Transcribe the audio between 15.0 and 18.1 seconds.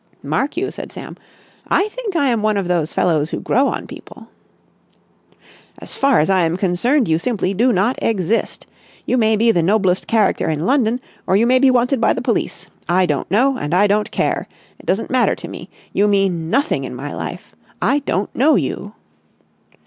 matter to me. You mean nothing in my life. I